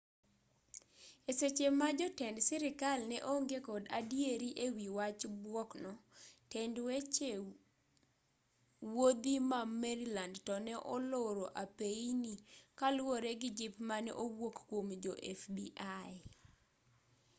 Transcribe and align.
e 1.29 1.31
seche 1.39 1.67
ma 1.79 1.87
jotend 1.99 2.37
sirkal 2.47 2.99
ne 3.11 3.17
onge 3.33 3.57
kod 3.67 3.83
adieri 3.99 4.49
e 4.65 4.67
wi 4.75 4.85
wach 4.97 5.21
buok 5.41 5.69
no 5.83 5.93
tend 6.51 6.75
weche 6.87 7.29
wuodhi 8.93 9.35
ma 9.49 9.59
maryland 9.81 10.35
to 10.47 10.55
ne 10.65 10.75
oloro 10.95 11.45
apeyini 11.63 12.33
kaluwore 12.79 13.31
gi 13.41 13.49
jip 13.57 13.75
mane 13.89 14.11
owuok 14.23 14.55
kuom 14.67 14.87
jo 15.03 15.13
fbi 15.39 15.67